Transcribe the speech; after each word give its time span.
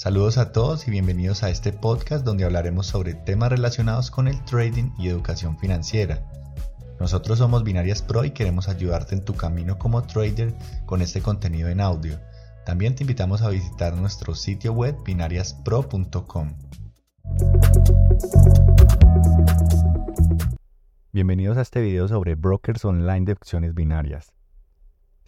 Saludos 0.00 0.38
a 0.38 0.50
todos 0.50 0.88
y 0.88 0.90
bienvenidos 0.90 1.42
a 1.42 1.50
este 1.50 1.74
podcast 1.74 2.24
donde 2.24 2.44
hablaremos 2.46 2.86
sobre 2.86 3.12
temas 3.12 3.50
relacionados 3.50 4.10
con 4.10 4.28
el 4.28 4.42
trading 4.46 4.92
y 4.96 5.08
educación 5.08 5.58
financiera. 5.58 6.26
Nosotros 6.98 7.36
somos 7.36 7.64
Binarias 7.64 8.00
Pro 8.00 8.24
y 8.24 8.30
queremos 8.30 8.70
ayudarte 8.70 9.14
en 9.14 9.26
tu 9.26 9.34
camino 9.34 9.78
como 9.78 10.02
trader 10.04 10.54
con 10.86 11.02
este 11.02 11.20
contenido 11.20 11.68
en 11.68 11.82
audio. 11.82 12.18
También 12.64 12.94
te 12.94 13.02
invitamos 13.02 13.42
a 13.42 13.50
visitar 13.50 13.94
nuestro 13.94 14.34
sitio 14.34 14.72
web 14.72 14.96
binariaspro.com. 15.04 16.54
Bienvenidos 21.12 21.58
a 21.58 21.60
este 21.60 21.82
video 21.82 22.08
sobre 22.08 22.36
brokers 22.36 22.86
online 22.86 23.26
de 23.26 23.32
opciones 23.32 23.74
binarias. 23.74 24.32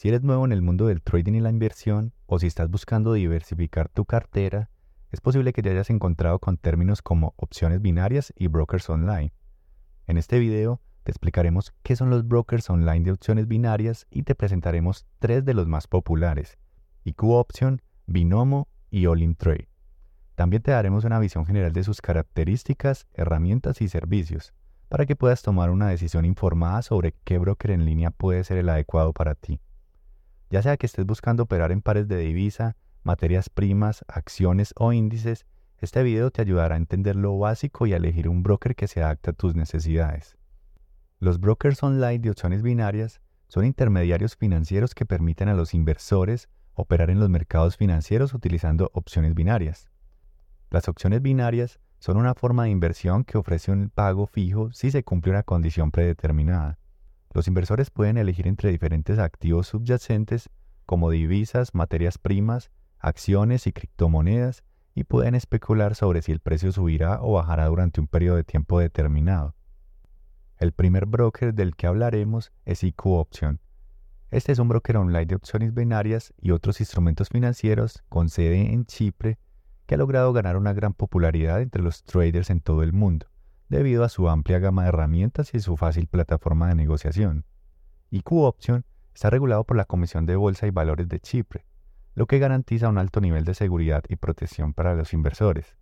Si 0.00 0.08
eres 0.08 0.22
nuevo 0.22 0.46
en 0.46 0.52
el 0.52 0.62
mundo 0.62 0.86
del 0.86 1.02
trading 1.02 1.34
y 1.34 1.40
la 1.40 1.50
inversión, 1.50 2.14
o 2.24 2.38
si 2.38 2.46
estás 2.46 2.70
buscando 2.70 3.12
diversificar 3.12 3.90
tu 3.90 4.06
cartera, 4.06 4.70
es 5.10 5.20
posible 5.20 5.52
que 5.52 5.60
te 5.60 5.68
hayas 5.68 5.90
encontrado 5.90 6.38
con 6.38 6.56
términos 6.56 7.02
como 7.02 7.34
opciones 7.36 7.82
binarias 7.82 8.32
y 8.34 8.46
brokers 8.46 8.88
online. 8.88 9.34
En 10.06 10.16
este 10.16 10.38
video 10.38 10.80
te 11.02 11.10
explicaremos 11.10 11.74
qué 11.82 11.96
son 11.96 12.08
los 12.08 12.26
brokers 12.26 12.70
online 12.70 13.00
de 13.00 13.12
opciones 13.12 13.46
binarias 13.46 14.06
y 14.10 14.22
te 14.22 14.34
presentaremos 14.34 15.04
tres 15.18 15.44
de 15.44 15.52
los 15.52 15.68
más 15.68 15.86
populares, 15.86 16.56
IQ 17.04 17.24
Option, 17.24 17.82
Binomo 18.06 18.68
y 18.88 19.04
All 19.04 19.20
In 19.20 19.34
Trade. 19.34 19.68
También 20.34 20.62
te 20.62 20.70
daremos 20.70 21.04
una 21.04 21.18
visión 21.18 21.44
general 21.44 21.74
de 21.74 21.84
sus 21.84 22.00
características, 22.00 23.06
herramientas 23.12 23.82
y 23.82 23.88
servicios, 23.88 24.54
para 24.88 25.04
que 25.04 25.14
puedas 25.14 25.42
tomar 25.42 25.68
una 25.68 25.88
decisión 25.88 26.24
informada 26.24 26.80
sobre 26.80 27.12
qué 27.22 27.36
broker 27.36 27.72
en 27.72 27.84
línea 27.84 28.10
puede 28.10 28.44
ser 28.44 28.56
el 28.56 28.70
adecuado 28.70 29.12
para 29.12 29.34
ti. 29.34 29.60
Ya 30.50 30.62
sea 30.62 30.76
que 30.76 30.86
estés 30.86 31.06
buscando 31.06 31.44
operar 31.44 31.70
en 31.70 31.80
pares 31.80 32.08
de 32.08 32.16
divisa, 32.16 32.76
materias 33.04 33.48
primas, 33.48 34.04
acciones 34.08 34.74
o 34.76 34.92
índices, 34.92 35.46
este 35.78 36.02
video 36.02 36.32
te 36.32 36.42
ayudará 36.42 36.74
a 36.74 36.78
entender 36.78 37.14
lo 37.14 37.38
básico 37.38 37.86
y 37.86 37.92
a 37.92 37.98
elegir 37.98 38.28
un 38.28 38.42
broker 38.42 38.74
que 38.74 38.88
se 38.88 39.00
adapte 39.00 39.30
a 39.30 39.32
tus 39.32 39.54
necesidades. 39.54 40.36
Los 41.20 41.38
brokers 41.38 41.82
online 41.84 42.18
de 42.18 42.30
opciones 42.30 42.62
binarias 42.62 43.20
son 43.46 43.64
intermediarios 43.64 44.36
financieros 44.36 44.94
que 44.94 45.06
permiten 45.06 45.48
a 45.48 45.54
los 45.54 45.72
inversores 45.72 46.48
operar 46.74 47.10
en 47.10 47.20
los 47.20 47.28
mercados 47.28 47.76
financieros 47.76 48.34
utilizando 48.34 48.90
opciones 48.92 49.34
binarias. 49.34 49.88
Las 50.70 50.88
opciones 50.88 51.22
binarias 51.22 51.78
son 52.00 52.16
una 52.16 52.34
forma 52.34 52.64
de 52.64 52.70
inversión 52.70 53.22
que 53.22 53.38
ofrece 53.38 53.70
un 53.70 53.90
pago 53.90 54.26
fijo 54.26 54.72
si 54.72 54.90
se 54.90 55.04
cumple 55.04 55.30
una 55.30 55.44
condición 55.44 55.92
predeterminada. 55.92 56.78
Los 57.32 57.46
inversores 57.46 57.90
pueden 57.90 58.18
elegir 58.18 58.48
entre 58.48 58.70
diferentes 58.70 59.20
activos 59.20 59.68
subyacentes 59.68 60.50
como 60.84 61.10
divisas, 61.10 61.74
materias 61.74 62.18
primas, 62.18 62.72
acciones 62.98 63.68
y 63.68 63.72
criptomonedas 63.72 64.64
y 64.96 65.04
pueden 65.04 65.36
especular 65.36 65.94
sobre 65.94 66.22
si 66.22 66.32
el 66.32 66.40
precio 66.40 66.72
subirá 66.72 67.22
o 67.22 67.34
bajará 67.34 67.66
durante 67.66 68.00
un 68.00 68.08
periodo 68.08 68.36
de 68.36 68.42
tiempo 68.42 68.80
determinado. 68.80 69.54
El 70.58 70.72
primer 70.72 71.06
broker 71.06 71.54
del 71.54 71.76
que 71.76 71.86
hablaremos 71.86 72.50
es 72.64 72.82
IQ 72.82 73.06
Option. 73.06 73.60
Este 74.32 74.50
es 74.50 74.58
un 74.58 74.68
broker 74.68 74.96
online 74.96 75.26
de 75.26 75.36
opciones 75.36 75.72
binarias 75.72 76.34
y 76.36 76.50
otros 76.50 76.80
instrumentos 76.80 77.28
financieros 77.28 78.02
con 78.08 78.28
sede 78.28 78.72
en 78.72 78.86
Chipre 78.86 79.38
que 79.86 79.94
ha 79.94 79.98
logrado 79.98 80.32
ganar 80.32 80.56
una 80.56 80.72
gran 80.72 80.94
popularidad 80.94 81.62
entre 81.62 81.82
los 81.82 82.02
traders 82.02 82.50
en 82.50 82.60
todo 82.60 82.82
el 82.82 82.92
mundo 82.92 83.29
debido 83.70 84.04
a 84.04 84.08
su 84.08 84.28
amplia 84.28 84.58
gama 84.58 84.82
de 84.82 84.88
herramientas 84.88 85.54
y 85.54 85.60
su 85.60 85.76
fácil 85.76 86.08
plataforma 86.08 86.68
de 86.68 86.74
negociación. 86.74 87.46
IQ 88.10 88.32
Option 88.32 88.84
está 89.14 89.30
regulado 89.30 89.64
por 89.64 89.76
la 89.76 89.84
Comisión 89.84 90.26
de 90.26 90.34
Bolsa 90.34 90.66
y 90.66 90.70
Valores 90.70 91.08
de 91.08 91.20
Chipre, 91.20 91.64
lo 92.16 92.26
que 92.26 92.40
garantiza 92.40 92.88
un 92.88 92.98
alto 92.98 93.20
nivel 93.20 93.44
de 93.44 93.54
seguridad 93.54 94.02
y 94.08 94.16
protección 94.16 94.74
para 94.74 94.94
los 94.94 95.14
inversores. 95.14 95.76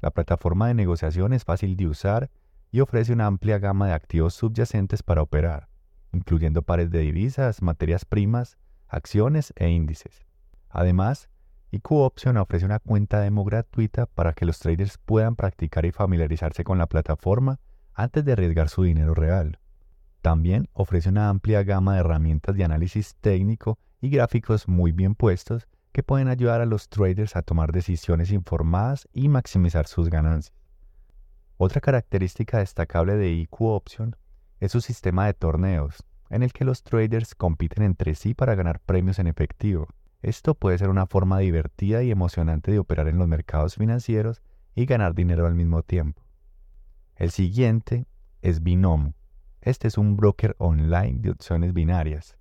La 0.00 0.10
plataforma 0.10 0.68
de 0.68 0.74
negociación 0.74 1.34
es 1.34 1.44
fácil 1.44 1.76
de 1.76 1.86
usar 1.86 2.30
y 2.70 2.80
ofrece 2.80 3.12
una 3.12 3.26
amplia 3.26 3.58
gama 3.58 3.88
de 3.88 3.92
activos 3.92 4.32
subyacentes 4.32 5.02
para 5.02 5.20
operar, 5.20 5.68
incluyendo 6.12 6.62
pares 6.62 6.90
de 6.90 7.00
divisas, 7.00 7.60
materias 7.60 8.06
primas, 8.06 8.56
acciones 8.88 9.52
e 9.56 9.68
índices. 9.68 10.24
Además, 10.70 11.28
IQ 11.70 11.92
Option 11.92 12.38
ofrece 12.38 12.64
una 12.64 12.78
cuenta 12.78 13.20
demo 13.20 13.44
gratuita 13.44 14.06
para 14.06 14.32
que 14.32 14.46
los 14.46 14.58
traders 14.58 14.96
puedan 14.96 15.36
practicar 15.36 15.84
y 15.84 15.92
familiarizarse 15.92 16.64
con 16.64 16.78
la 16.78 16.86
plataforma 16.86 17.60
antes 17.92 18.24
de 18.24 18.32
arriesgar 18.32 18.70
su 18.70 18.84
dinero 18.84 19.14
real. 19.14 19.58
También 20.22 20.68
ofrece 20.72 21.10
una 21.10 21.28
amplia 21.28 21.62
gama 21.64 21.94
de 21.94 22.00
herramientas 22.00 22.56
de 22.56 22.64
análisis 22.64 23.16
técnico 23.20 23.78
y 24.00 24.08
gráficos 24.08 24.66
muy 24.66 24.92
bien 24.92 25.14
puestos 25.14 25.68
que 25.92 26.02
pueden 26.02 26.28
ayudar 26.28 26.62
a 26.62 26.66
los 26.66 26.88
traders 26.88 27.36
a 27.36 27.42
tomar 27.42 27.72
decisiones 27.72 28.30
informadas 28.30 29.06
y 29.12 29.28
maximizar 29.28 29.86
sus 29.86 30.08
ganancias. 30.08 30.56
Otra 31.58 31.80
característica 31.80 32.58
destacable 32.58 33.16
de 33.16 33.30
IQ 33.32 33.60
Option 33.62 34.16
es 34.60 34.72
su 34.72 34.80
sistema 34.80 35.26
de 35.26 35.34
torneos, 35.34 36.04
en 36.30 36.42
el 36.42 36.52
que 36.52 36.64
los 36.64 36.82
traders 36.82 37.34
compiten 37.34 37.84
entre 37.84 38.14
sí 38.14 38.32
para 38.32 38.54
ganar 38.54 38.80
premios 38.80 39.18
en 39.18 39.26
efectivo. 39.26 39.88
Esto 40.20 40.56
puede 40.56 40.78
ser 40.78 40.88
una 40.88 41.06
forma 41.06 41.38
divertida 41.38 42.02
y 42.02 42.10
emocionante 42.10 42.72
de 42.72 42.80
operar 42.80 43.06
en 43.06 43.18
los 43.18 43.28
mercados 43.28 43.76
financieros 43.76 44.42
y 44.74 44.84
ganar 44.84 45.14
dinero 45.14 45.46
al 45.46 45.54
mismo 45.54 45.84
tiempo. 45.84 46.22
El 47.14 47.30
siguiente 47.30 48.06
es 48.42 48.62
Binomo. 48.62 49.14
Este 49.60 49.86
es 49.86 49.96
un 49.96 50.16
broker 50.16 50.56
online 50.58 51.20
de 51.20 51.30
opciones 51.30 51.72
binarias. 51.72 52.36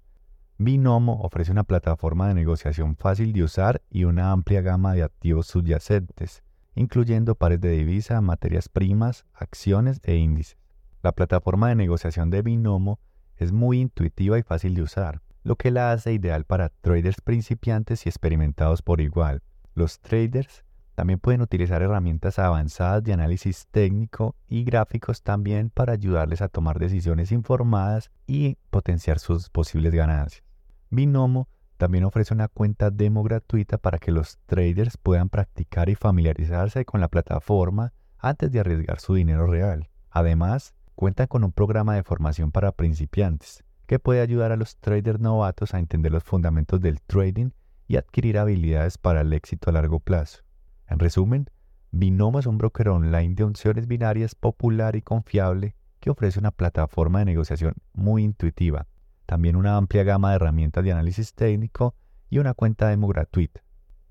Binomo 0.57 1.21
ofrece 1.21 1.51
una 1.51 1.65
plataforma 1.65 2.27
de 2.27 2.33
negociación 2.33 2.95
fácil 2.95 3.31
de 3.31 3.43
usar 3.43 3.83
y 3.91 4.05
una 4.05 4.31
amplia 4.31 4.61
gama 4.61 4.93
de 4.93 5.03
activos 5.03 5.45
subyacentes, 5.45 6.41
incluyendo 6.73 7.35
pares 7.35 7.61
de 7.61 7.69
divisa, 7.69 8.21
materias 8.21 8.69
primas, 8.69 9.25
acciones 9.33 9.99
e 10.03 10.15
índices. 10.15 10.57
La 11.03 11.11
plataforma 11.11 11.69
de 11.69 11.75
negociación 11.75 12.31
de 12.31 12.41
Binomo 12.41 12.99
es 13.35 13.51
muy 13.51 13.81
intuitiva 13.81 14.39
y 14.39 14.43
fácil 14.43 14.73
de 14.73 14.81
usar 14.81 15.21
lo 15.43 15.55
que 15.55 15.71
la 15.71 15.91
hace 15.91 16.13
ideal 16.13 16.43
para 16.45 16.69
traders 16.69 17.21
principiantes 17.21 18.05
y 18.05 18.09
experimentados 18.09 18.81
por 18.81 19.01
igual. 19.01 19.41
Los 19.73 19.99
traders 19.99 20.63
también 20.95 21.19
pueden 21.19 21.41
utilizar 21.41 21.83
herramientas 21.83 22.39
avanzadas 22.39 23.03
de 23.03 23.13
análisis 23.13 23.67
técnico 23.69 24.35
y 24.47 24.63
gráficos 24.63 25.21
también 25.21 25.69
para 25.69 25.93
ayudarles 25.93 26.41
a 26.41 26.47
tomar 26.47 26.79
decisiones 26.79 27.31
informadas 27.31 28.09
y 28.25 28.57
potenciar 28.71 29.19
sus 29.19 29.51
posibles 29.51 29.93
ganancias. 29.93 30.43
Binomo 30.89 31.47
también 31.77 32.03
ofrece 32.03 32.33
una 32.33 32.47
cuenta 32.47 32.89
demo 32.89 33.21
gratuita 33.21 33.77
para 33.77 33.99
que 33.99 34.11
los 34.11 34.39
traders 34.47 34.97
puedan 34.97 35.29
practicar 35.29 35.89
y 35.89 35.95
familiarizarse 35.95 36.83
con 36.85 36.99
la 36.99 37.09
plataforma 37.09 37.93
antes 38.17 38.51
de 38.51 38.59
arriesgar 38.59 38.99
su 38.99 39.13
dinero 39.13 39.45
real. 39.45 39.89
Además, 40.09 40.73
cuenta 40.95 41.27
con 41.27 41.43
un 41.43 41.51
programa 41.51 41.93
de 41.93 42.01
formación 42.01 42.51
para 42.51 42.71
principiantes, 42.71 43.63
que 43.87 43.99
puede 43.99 44.21
ayudar 44.21 44.51
a 44.51 44.57
los 44.57 44.77
traders 44.77 45.19
novatos 45.19 45.73
a 45.73 45.79
entender 45.79 46.11
los 46.11 46.23
fundamentos 46.23 46.79
del 46.81 47.01
trading 47.01 47.51
y 47.87 47.95
adquirir 47.95 48.37
habilidades 48.37 48.97
para 48.97 49.21
el 49.21 49.33
éxito 49.33 49.69
a 49.69 49.73
largo 49.73 49.99
plazo. 49.99 50.43
En 50.87 50.99
resumen, 50.99 51.49
Binomo 51.91 52.39
es 52.39 52.45
un 52.45 52.57
broker 52.57 52.89
online 52.89 53.33
de 53.33 53.45
opciones 53.45 53.87
binarias 53.87 54.35
popular 54.35 54.97
y 54.97 55.01
confiable 55.01 55.73
que 56.01 56.09
ofrece 56.09 56.37
una 56.37 56.51
plataforma 56.51 57.19
de 57.19 57.25
negociación 57.25 57.75
muy 57.93 58.23
intuitiva, 58.23 58.87
también 59.25 59.55
una 59.55 59.77
amplia 59.77 60.03
gama 60.03 60.29
de 60.29 60.35
herramientas 60.35 60.83
de 60.83 60.91
análisis 60.91 61.33
técnico 61.33 61.95
y 62.29 62.39
una 62.39 62.53
cuenta 62.53 62.89
demo 62.89 63.07
gratuita. 63.07 63.61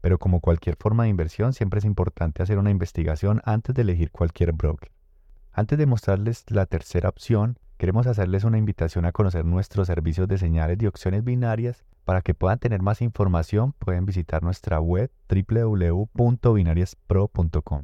Pero 0.00 0.18
como 0.18 0.40
cualquier 0.40 0.76
forma 0.76 1.02
de 1.02 1.10
inversión, 1.10 1.52
siempre 1.52 1.78
es 1.78 1.84
importante 1.84 2.42
hacer 2.42 2.58
una 2.58 2.70
investigación 2.70 3.42
antes 3.44 3.74
de 3.74 3.82
elegir 3.82 4.10
cualquier 4.10 4.52
broker. 4.52 4.90
Antes 5.52 5.78
de 5.78 5.86
mostrarles 5.86 6.44
la 6.48 6.66
tercera 6.66 7.08
opción, 7.08 7.58
Queremos 7.76 8.06
hacerles 8.06 8.44
una 8.44 8.56
invitación 8.56 9.04
a 9.04 9.12
conocer 9.12 9.44
nuestros 9.44 9.88
servicios 9.88 10.26
de 10.28 10.38
señales 10.38 10.78
de 10.78 10.88
opciones 10.88 11.22
binarias. 11.22 11.84
Para 12.04 12.22
que 12.22 12.32
puedan 12.32 12.58
tener 12.58 12.80
más 12.80 13.02
información, 13.02 13.72
pueden 13.72 14.06
visitar 14.06 14.42
nuestra 14.42 14.80
web 14.80 15.10
www.binariaspro.com. 15.28 17.82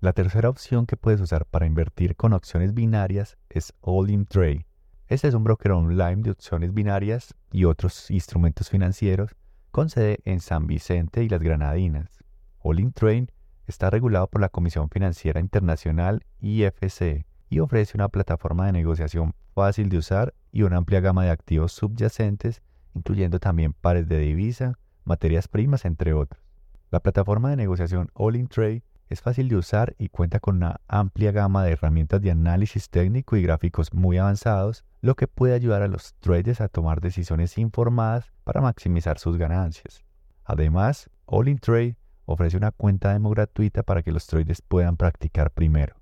La 0.00 0.12
tercera 0.14 0.48
opción 0.48 0.86
que 0.86 0.96
puedes 0.96 1.20
usar 1.20 1.46
para 1.46 1.66
invertir 1.66 2.16
con 2.16 2.32
opciones 2.32 2.74
binarias 2.74 3.38
es 3.50 3.72
All 3.82 4.10
In 4.10 4.26
Trade. 4.26 4.66
Este 5.06 5.28
es 5.28 5.34
un 5.34 5.44
broker 5.44 5.70
online 5.72 6.22
de 6.22 6.32
opciones 6.32 6.74
binarias 6.74 7.36
y 7.52 7.66
otros 7.66 8.10
instrumentos 8.10 8.68
financieros 8.68 9.36
con 9.70 9.90
sede 9.90 10.18
en 10.24 10.40
San 10.40 10.66
Vicente 10.66 11.22
y 11.22 11.28
las 11.28 11.40
Granadinas. 11.40 12.18
All 12.58 12.80
In 12.80 12.92
Trade 12.92 13.28
está 13.68 13.90
regulado 13.90 14.26
por 14.26 14.40
la 14.40 14.48
Comisión 14.48 14.90
Financiera 14.90 15.38
Internacional 15.38 16.24
IFC 16.40 17.29
y 17.50 17.58
ofrece 17.58 17.96
una 17.96 18.08
plataforma 18.08 18.66
de 18.66 18.72
negociación 18.72 19.34
fácil 19.54 19.88
de 19.88 19.98
usar 19.98 20.32
y 20.52 20.62
una 20.62 20.76
amplia 20.76 21.00
gama 21.00 21.24
de 21.24 21.30
activos 21.30 21.72
subyacentes, 21.72 22.62
incluyendo 22.94 23.40
también 23.40 23.72
pares 23.72 24.08
de 24.08 24.18
divisa, 24.18 24.78
materias 25.04 25.48
primas, 25.48 25.84
entre 25.84 26.14
otros. 26.14 26.42
La 26.90 27.00
plataforma 27.00 27.50
de 27.50 27.56
negociación 27.56 28.10
All 28.14 28.36
In 28.36 28.46
Trade 28.46 28.84
es 29.08 29.20
fácil 29.20 29.48
de 29.48 29.56
usar 29.56 29.96
y 29.98 30.08
cuenta 30.08 30.38
con 30.38 30.56
una 30.56 30.80
amplia 30.86 31.32
gama 31.32 31.64
de 31.64 31.72
herramientas 31.72 32.22
de 32.22 32.30
análisis 32.30 32.88
técnico 32.88 33.36
y 33.36 33.42
gráficos 33.42 33.92
muy 33.92 34.18
avanzados, 34.18 34.84
lo 35.00 35.16
que 35.16 35.26
puede 35.26 35.54
ayudar 35.54 35.82
a 35.82 35.88
los 35.88 36.14
traders 36.20 36.60
a 36.60 36.68
tomar 36.68 37.00
decisiones 37.00 37.58
informadas 37.58 38.30
para 38.44 38.60
maximizar 38.60 39.18
sus 39.18 39.36
ganancias. 39.36 40.04
Además, 40.44 41.10
All 41.26 41.48
In 41.48 41.58
Trade 41.58 41.96
ofrece 42.26 42.56
una 42.56 42.70
cuenta 42.70 43.12
demo 43.12 43.30
gratuita 43.30 43.82
para 43.82 44.02
que 44.02 44.12
los 44.12 44.26
traders 44.28 44.62
puedan 44.62 44.96
practicar 44.96 45.50
primero. 45.50 45.99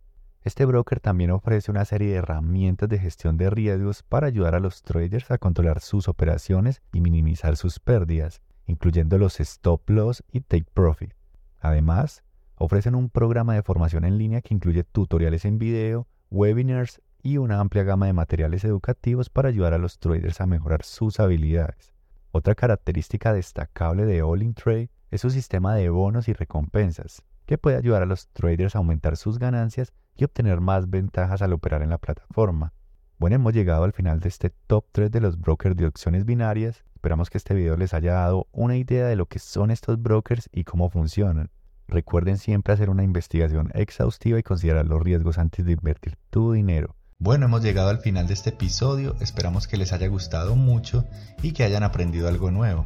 Este 0.49 0.65
broker 0.65 0.99
también 0.99 1.31
ofrece 1.31 1.71
una 1.71 1.85
serie 1.85 2.09
de 2.09 2.17
herramientas 2.17 2.89
de 2.89 2.99
gestión 2.99 3.37
de 3.37 3.51
riesgos 3.51 4.03
para 4.03 4.29
ayudar 4.29 4.55
a 4.55 4.61
los 4.61 4.83
traders 4.83 5.31
a 5.31 5.37
controlar 5.37 5.81
sus 5.81 6.09
operaciones 6.09 6.81
y 6.91 7.03
minimizar 7.03 7.59
sus 7.59 7.81
pérdidas, 7.81 8.41
incluyendo 8.67 9.19
los 9.19 9.41
stop 9.41 9.91
loss 9.91 10.25
y 10.33 10.41
take 10.41 10.65
profit. 10.73 11.13
Además, 11.61 12.25
ofrecen 12.55 12.95
un 12.95 13.11
programa 13.11 13.57
de 13.57 13.63
formación 13.63 14.07
en 14.07 14.17
línea 14.17 14.41
que 14.41 14.55
incluye 14.55 14.85
tutoriales 14.85 15.45
en 15.45 15.59
video, 15.59 16.09
webinars 16.31 17.03
y 17.23 17.37
una 17.37 17.61
amplia 17.61 17.83
gama 17.83 18.07
de 18.07 18.15
materiales 18.15 18.65
educativos 18.65 19.29
para 19.29 19.51
ayudar 19.51 19.75
a 19.75 19.79
los 19.79 19.99
traders 19.99 20.41
a 20.41 20.47
mejorar 20.47 20.83
sus 20.83 21.21
habilidades. 21.21 21.93
Otra 22.31 22.55
característica 22.55 23.35
destacable 23.35 24.07
de 24.07 24.23
All 24.23 24.41
In 24.41 24.55
Trade 24.55 24.89
es 25.11 25.21
su 25.21 25.29
sistema 25.29 25.75
de 25.75 25.91
bonos 25.91 26.27
y 26.27 26.33
recompensas, 26.33 27.23
que 27.49 27.57
puede 27.57 27.79
ayudar 27.79 28.03
a 28.03 28.07
los 28.07 28.29
traders 28.29 28.77
a 28.77 28.79
aumentar 28.79 29.17
sus 29.17 29.39
ganancias 29.39 29.95
y 30.15 30.25
obtener 30.25 30.61
más 30.61 30.91
ventajas 30.91 31.41
al 31.41 31.55
operar 31.55 31.81
en 31.81 31.89
la 31.89 31.97
plataforma. 31.97 32.75
Bueno, 33.17 33.37
hemos 33.37 33.55
llegado 33.55 33.85
al 33.85 33.95
final 33.95 34.21
de 34.21 34.29
este 34.29 34.51
top 34.51 34.85
3 34.93 35.11
de 35.11 35.23
los 35.23 35.41
brokers 35.41 35.75
de 35.75 35.87
opciones 35.87 36.27
binarias. 36.27 36.85
Esperamos 36.95 37.31
que 37.31 37.39
este 37.39 37.55
video 37.55 37.79
les 37.79 37.95
haya 37.95 38.13
dado 38.13 38.49
una 38.53 38.77
idea 38.77 39.07
de 39.07 39.17
lo 39.17 39.25
que 39.27 39.39
son 39.39 39.71
estos 39.71 40.01
brokers 40.01 40.51
y 40.53 40.65
cómo 40.65 40.91
funcionan. 40.91 41.49
Recuerden 41.87 42.37
siempre 42.37 42.75
hacer 42.75 42.91
una 42.91 43.03
investigación 43.03 43.71
exhaustiva 43.73 44.39
y 44.39 44.43
considerar 44.43 44.85
los 44.85 45.03
riesgos 45.03 45.39
antes 45.39 45.65
de 45.65 45.73
invertir 45.73 46.19
tu 46.29 46.53
dinero. 46.53 46.97
Bueno, 47.19 47.47
hemos 47.47 47.63
llegado 47.63 47.89
al 47.89 47.99
final 47.99 48.27
de 48.27 48.35
este 48.35 48.51
episodio, 48.51 49.17
esperamos 49.21 49.67
que 49.67 49.79
les 49.79 49.95
haya 49.95 50.09
gustado 50.09 50.55
mucho 50.55 51.07
y 51.43 51.53
que 51.53 51.65
hayan 51.65 51.83
aprendido 51.83 52.29
algo 52.29 52.51
nuevo. 52.51 52.85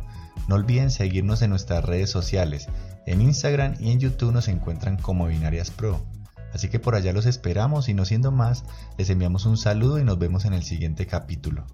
No 0.49 0.57
olviden 0.57 0.91
seguirnos 0.91 1.43
en 1.43 1.51
nuestras 1.51 1.85
redes 1.85 2.11
sociales, 2.11 2.69
en 3.07 3.21
Instagram 3.21 3.75
y 3.81 3.91
en 3.91 4.01
YouTube 4.01 4.33
nos 4.33 4.49
encuentran 4.49 4.97
como 4.97 5.27
Binarias 5.27 5.71
Pro. 5.71 6.05
Así 6.53 6.69
que 6.69 6.79
por 6.79 6.95
allá 6.95 7.13
los 7.13 7.27
esperamos 7.27 7.89
y 7.89 7.95
no 7.95 8.05
siendo 8.05 8.31
más, 8.31 8.65
les 8.99 9.09
enviamos 9.11 9.47
un 9.47 9.57
saludo 9.57 9.99
y 9.99 10.05
nos 10.05 10.19
vemos 10.19 10.45
en 10.45 10.53
el 10.53 10.63
siguiente 10.63 11.07
capítulo. 11.07 11.67